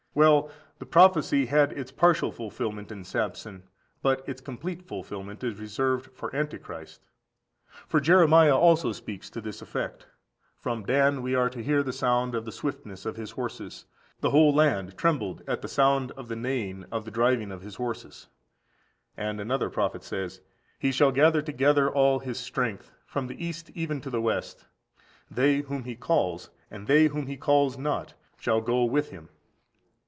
[0.13, 3.63] Well, the prophecy had its partial fulfilment in Samson,
[4.01, 6.99] but its complete fulfilment is reserved for Antichrist.
[7.87, 10.07] For Jeremiah also speaks to this effect:
[10.57, 13.85] "From Dan we are to hear the sound of the swiftness of his horses:
[14.19, 17.75] the whole land trembled at the sound of the neighing, of the driving of his
[17.75, 19.23] horses."14351435 Jer.
[19.23, 19.23] viii.
[19.23, 19.25] 16.
[19.29, 20.41] And another prophet says:
[20.77, 24.65] "He shall gather together all his strength, from the east even to the west.
[25.31, 29.29] They whom he calls, and they whom he calls not, shall go with him.